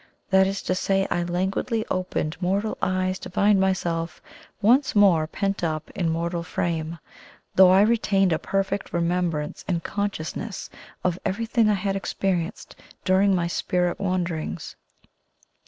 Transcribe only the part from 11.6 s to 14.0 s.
I had experienced during my spirit